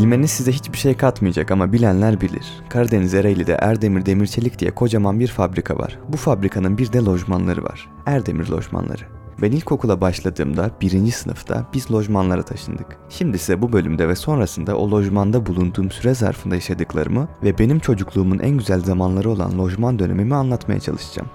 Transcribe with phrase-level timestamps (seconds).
[0.00, 2.46] Bilmeniz size hiçbir şey katmayacak ama bilenler bilir.
[2.68, 5.98] Karadeniz Ereğli'de Erdemir Demirçelik diye kocaman bir fabrika var.
[6.08, 7.88] Bu fabrikanın bir de lojmanları var.
[8.06, 9.02] Erdemir lojmanları.
[9.42, 12.86] Ben ilkokula başladığımda birinci sınıfta biz lojmanlara taşındık.
[13.08, 18.38] Şimdi size bu bölümde ve sonrasında o lojmanda bulunduğum süre zarfında yaşadıklarımı ve benim çocukluğumun
[18.38, 21.28] en güzel zamanları olan lojman dönemimi anlatmaya çalışacağım.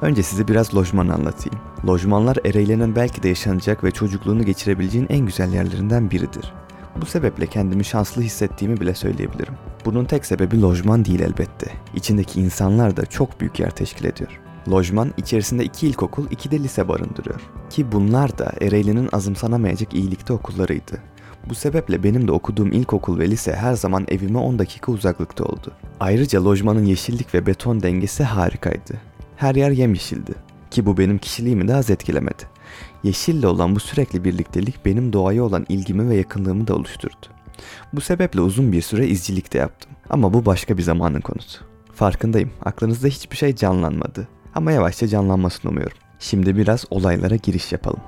[0.00, 1.58] Önce size biraz lojman anlatayım.
[1.86, 6.52] Lojmanlar Ereğli'nin belki de yaşanacak ve çocukluğunu geçirebileceğin en güzel yerlerinden biridir.
[7.00, 9.54] Bu sebeple kendimi şanslı hissettiğimi bile söyleyebilirim.
[9.84, 11.70] Bunun tek sebebi lojman değil elbette.
[11.94, 14.40] İçindeki insanlar da çok büyük yer teşkil ediyor.
[14.70, 17.40] Lojman içerisinde iki ilkokul, iki de lise barındırıyor.
[17.70, 20.98] Ki bunlar da Ereğli'nin azımsanamayacak iyilikte okullarıydı.
[21.48, 25.72] Bu sebeple benim de okuduğum ilkokul ve lise her zaman evime 10 dakika uzaklıkta oldu.
[26.00, 28.94] Ayrıca lojmanın yeşillik ve beton dengesi harikaydı.
[29.36, 30.32] Her yer yemyeşildi.
[30.70, 32.55] Ki bu benim kişiliğimi de az etkilemedi.
[33.02, 37.26] Yeşille olan bu sürekli birliktelik benim doğaya olan ilgimi ve yakınlığımı da oluşturdu.
[37.92, 39.92] Bu sebeple uzun bir süre izcilik de yaptım.
[40.10, 41.64] Ama bu başka bir zamanın konusu.
[41.94, 44.28] Farkındayım, aklınızda hiçbir şey canlanmadı.
[44.54, 45.96] Ama yavaşça canlanmasını umuyorum.
[46.18, 48.00] Şimdi biraz olaylara giriş yapalım.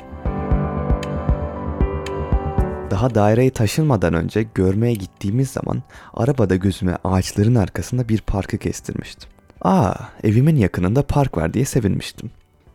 [2.90, 5.82] Daha daireye taşınmadan önce görmeye gittiğimiz zaman
[6.14, 9.30] arabada gözüme ağaçların arkasında bir parkı kestirmiştim.
[9.62, 12.30] Aa, evimin yakınında park var diye sevinmiştim.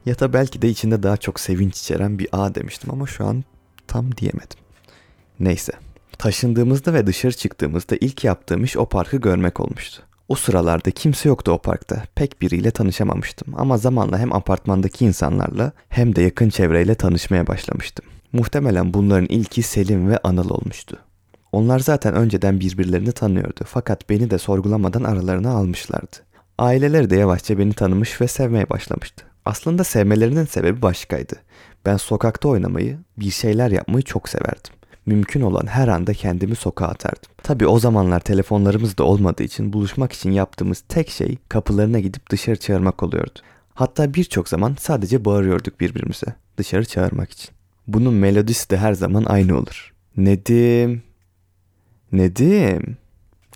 [0.05, 3.43] Ya da belki de içinde daha çok sevinç içeren bir ağ demiştim ama şu an
[3.87, 4.57] tam diyemedim.
[5.39, 5.73] Neyse,
[6.17, 10.03] taşındığımızda ve dışarı çıktığımızda ilk yaptığım iş o parkı görmek olmuştu.
[10.27, 12.03] O sıralarda kimse yoktu o parkta.
[12.15, 18.05] Pek biriyle tanışamamıştım ama zamanla hem apartmandaki insanlarla hem de yakın çevreyle tanışmaya başlamıştım.
[18.33, 20.97] Muhtemelen bunların ilki Selim ve Anıl olmuştu.
[21.51, 26.17] Onlar zaten önceden birbirlerini tanıyordu fakat beni de sorgulamadan aralarına almışlardı.
[26.57, 29.32] Aileleri de yavaşça beni tanımış ve sevmeye başlamıştı.
[29.45, 31.35] Aslında sevmelerinin sebebi başkaydı.
[31.85, 34.73] Ben sokakta oynamayı, bir şeyler yapmayı çok severdim.
[35.05, 37.31] Mümkün olan her anda kendimi sokağa atardım.
[37.43, 42.59] Tabi o zamanlar telefonlarımız da olmadığı için buluşmak için yaptığımız tek şey kapılarına gidip dışarı
[42.59, 43.39] çağırmak oluyordu.
[43.73, 47.49] Hatta birçok zaman sadece bağırıyorduk birbirimize dışarı çağırmak için.
[47.87, 49.93] Bunun melodisi de her zaman aynı olur.
[50.17, 51.03] Nedim,
[52.13, 52.97] Nedim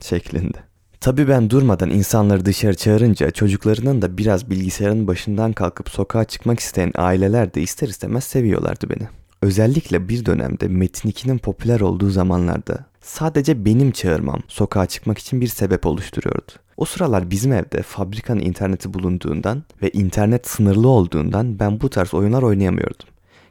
[0.01, 0.57] şeklinde.
[1.07, 6.91] Tabi ben durmadan insanları dışarı çağırınca çocuklarının da biraz bilgisayarın başından kalkıp sokağa çıkmak isteyen
[6.95, 9.07] aileler de ister istemez seviyorlardı beni.
[9.41, 15.47] Özellikle bir dönemde Metin 2'nin popüler olduğu zamanlarda sadece benim çağırmam sokağa çıkmak için bir
[15.47, 16.51] sebep oluşturuyordu.
[16.77, 22.43] O sıralar bizim evde fabrikanın interneti bulunduğundan ve internet sınırlı olduğundan ben bu tarz oyunlar
[22.43, 23.07] oynayamıyordum.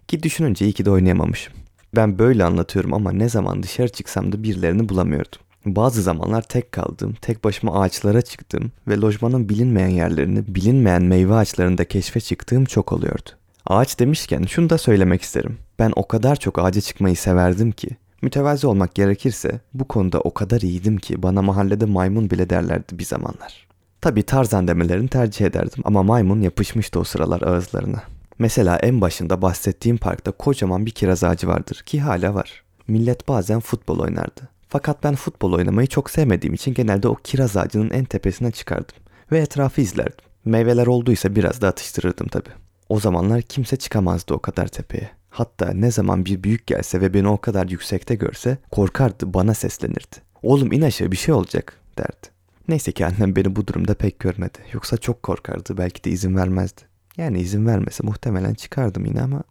[0.08, 1.54] Ki düşününce iyi ki de oynayamamışım.
[1.94, 5.45] Ben böyle anlatıyorum ama ne zaman dışarı çıksam da birilerini bulamıyordum.
[5.66, 11.84] Bazı zamanlar tek kaldım, tek başıma ağaçlara çıktım ve lojmanın bilinmeyen yerlerini, bilinmeyen meyve ağaçlarında
[11.84, 13.30] keşfe çıktığım çok oluyordu.
[13.66, 15.58] Ağaç demişken şunu da söylemek isterim.
[15.78, 17.88] Ben o kadar çok ağaca çıkmayı severdim ki,
[18.22, 23.04] mütevazi olmak gerekirse bu konuda o kadar iyiydim ki bana mahallede maymun bile derlerdi bir
[23.04, 23.66] zamanlar.
[24.00, 28.02] Tabi tarzan demelerini tercih ederdim ama maymun yapışmıştı o sıralar ağızlarına.
[28.38, 32.62] Mesela en başında bahsettiğim parkta kocaman bir kiraz ağacı vardır ki hala var.
[32.88, 34.55] Millet bazen futbol oynardı.
[34.68, 38.96] Fakat ben futbol oynamayı çok sevmediğim için genelde o kiraz ağacının en tepesine çıkardım
[39.32, 40.26] ve etrafı izlerdim.
[40.44, 42.48] Meyveler olduysa biraz da atıştırırdım tabi.
[42.88, 45.10] O zamanlar kimse çıkamazdı o kadar tepeye.
[45.30, 50.16] Hatta ne zaman bir büyük gelse ve beni o kadar yüksekte görse korkardı bana seslenirdi.
[50.42, 52.26] Oğlum in aşağı bir şey olacak derdi.
[52.68, 54.58] Neyse ki annem beni bu durumda pek görmedi.
[54.72, 56.80] Yoksa çok korkardı belki de izin vermezdi.
[57.16, 59.42] Yani izin vermese muhtemelen çıkardım yine ama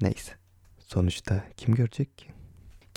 [0.00, 0.32] neyse.
[0.78, 2.26] Sonuçta kim görecek ki?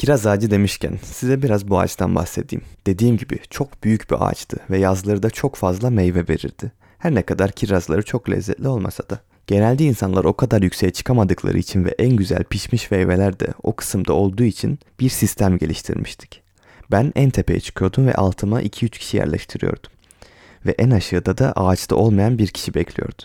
[0.03, 2.65] Kiraz ağacı demişken size biraz bu ağaçtan bahsedeyim.
[2.87, 6.71] Dediğim gibi çok büyük bir ağaçtı ve yazları da çok fazla meyve verirdi.
[6.97, 9.19] Her ne kadar kirazları çok lezzetli olmasa da.
[9.47, 14.13] Genelde insanlar o kadar yükseğe çıkamadıkları için ve en güzel pişmiş meyveler de o kısımda
[14.13, 16.41] olduğu için bir sistem geliştirmiştik.
[16.91, 19.91] Ben en tepeye çıkıyordum ve altıma 2-3 kişi yerleştiriyordum.
[20.65, 23.23] Ve en aşağıda da ağaçta olmayan bir kişi bekliyordu.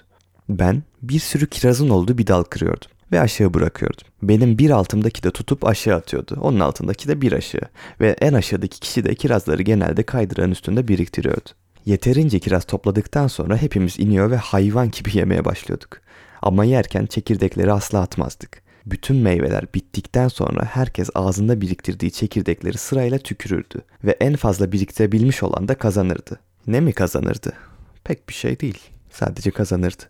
[0.48, 4.06] Ben bir sürü kirazın olduğu bir dal kırıyordum ve aşağı bırakıyordum.
[4.22, 6.38] Benim bir altımdaki de tutup aşağı atıyordu.
[6.40, 7.68] Onun altındaki de bir aşağı.
[8.00, 11.50] Ve en aşağıdaki kişi de kirazları genelde kaydıran üstünde biriktiriyordu.
[11.86, 16.00] Yeterince kiraz topladıktan sonra hepimiz iniyor ve hayvan gibi yemeye başlıyorduk.
[16.42, 18.62] Ama yerken çekirdekleri asla atmazdık.
[18.86, 25.68] Bütün meyveler bittikten sonra herkes ağzında biriktirdiği çekirdekleri sırayla tükürürdü ve en fazla biriktirebilmiş olan
[25.68, 26.40] da kazanırdı.
[26.66, 27.52] Ne mi kazanırdı?
[28.04, 28.78] Pek bir şey değil.
[29.10, 30.02] Sadece kazanırdı.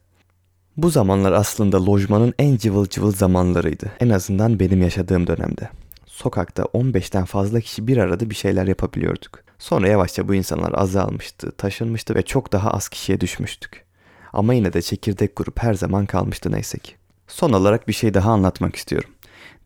[0.78, 3.92] Bu zamanlar aslında lojmanın en cıvıl cıvıl zamanlarıydı.
[4.00, 5.70] En azından benim yaşadığım dönemde.
[6.06, 9.40] Sokakta 15'ten fazla kişi bir arada bir şeyler yapabiliyorduk.
[9.58, 13.84] Sonra yavaşça bu insanlar azalmıştı, taşınmıştı ve çok daha az kişiye düşmüştük.
[14.32, 16.92] Ama yine de çekirdek grup her zaman kalmıştı neyse ki.
[17.28, 19.10] Son olarak bir şey daha anlatmak istiyorum.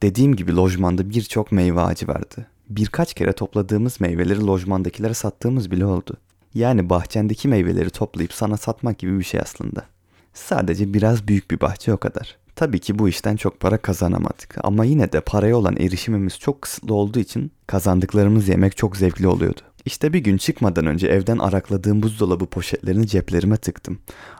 [0.03, 2.47] Dediğim gibi lojmanda birçok meyve ağacı vardı.
[2.69, 6.17] birkaç kere topladığımız meyveleri lojmandakilere sattığımız bile oldu.
[6.55, 9.93] Yani bahçendeki meyveleri toplayıp sana satmak gibi bir şey aslında.
[10.34, 12.37] Sadece biraz büyük bir bahçe o kadar.
[12.56, 16.94] Tabii ki bu işten çok para kazanamadık ama yine de paraya olan erişimimiz çok kısıtlı
[16.94, 19.61] olduğu için kazandıklarımız yemek çok zevkli oluyordu.
[19.84, 23.99] İşte bir gün çıkmadan önce evden arakladığım buzdolabı poşetlerini ceplerime tıktım.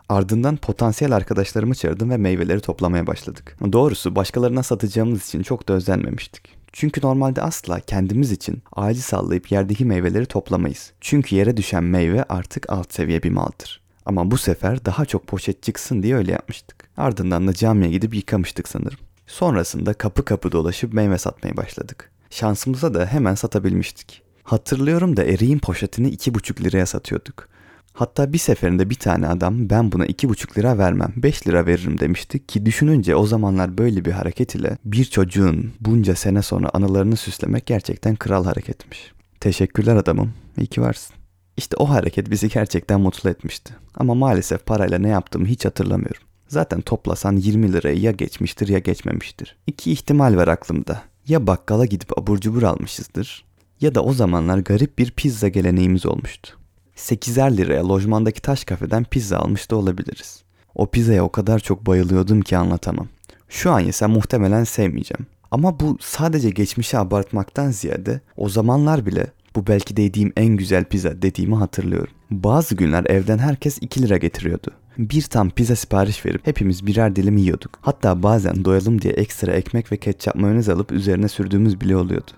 [0.08, 3.56] Ardından potansiyel arkadaşlarımı çağırdım ve meyveleri toplamaya başladık.
[3.72, 6.62] Doğrusu başkalarına satacağımız için çok da özenmemiştik.
[6.72, 10.92] Çünkü normalde asla kendimiz için ağacı sallayıp yerdeki meyveleri toplamayız.
[11.00, 13.82] Çünkü yere düşen meyve artık alt seviye bir maldır.
[14.06, 16.88] Ama bu sefer daha çok poşet çıksın diye öyle yapmıştık.
[16.96, 18.99] Ardından da camiye gidip yıkamıştık sanırım.
[19.26, 22.10] Sonrasında kapı kapı dolaşıp meyve satmaya başladık.
[22.31, 24.22] Şansımıza da hemen satabilmiştik.
[24.43, 27.49] Hatırlıyorum da eriğin poşetini iki buçuk liraya satıyorduk.
[27.93, 32.00] Hatta bir seferinde bir tane adam ben buna iki buçuk lira vermem 5 lira veririm
[32.00, 37.16] demişti ki düşününce o zamanlar böyle bir hareket ile bir çocuğun bunca sene sonra anılarını
[37.16, 39.12] süslemek gerçekten kral hareketmiş.
[39.40, 40.32] Teşekkürler adamım.
[40.58, 41.21] İyi ki varsın.
[41.56, 43.75] İşte o hareket bizi gerçekten mutlu etmişti.
[43.94, 46.22] Ama maalesef parayla ne yaptığımı hiç hatırlamıyorum.
[46.49, 49.56] Zaten toplasan 20 lirayı ya geçmiştir ya geçmemiştir.
[49.66, 51.02] İki ihtimal var aklımda.
[51.28, 53.44] Ya bakkala gidip abur cubur almışızdır
[53.82, 56.58] ya da o zamanlar garip bir pizza geleneğimiz olmuştu.
[56.96, 60.43] 8'er liraya lojmandaki taş kafeden pizza almış da olabiliriz.
[60.75, 63.08] O pizzaya o kadar çok bayılıyordum ki anlatamam.
[63.49, 65.26] Şu an yesem muhtemelen sevmeyeceğim.
[65.50, 69.26] Ama bu sadece geçmişi abartmaktan ziyade o zamanlar bile
[69.56, 72.14] bu belki de yediğim en güzel pizza dediğimi hatırlıyorum.
[72.31, 74.70] Bazı günler evden herkes 2 lira getiriyordu.
[74.99, 77.78] Bir tam pizza sipariş verip hepimiz birer dilim yiyorduk.
[77.81, 82.31] Hatta bazen doyalım diye ekstra ekmek ve ketçap mayonez alıp üzerine sürdüğümüz bile oluyordu.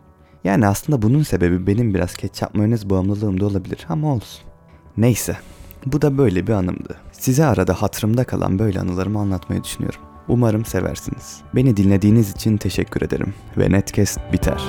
[0.45, 4.45] Yani aslında bunun sebebi benim biraz ketçap mayonez bağımlılığım da olabilir ama olsun.
[4.97, 5.37] Neyse.
[5.87, 6.97] Bu da böyle bir anımdı.
[7.13, 10.01] Size arada hatırımda kalan böyle anılarımı anlatmayı düşünüyorum.
[10.29, 11.41] Umarım seversiniz.
[11.55, 14.63] Beni dinlediğiniz için teşekkür ederim ve Netcast biter.